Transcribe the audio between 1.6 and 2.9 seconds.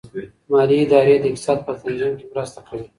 په تنظیم کي مرسته کوي.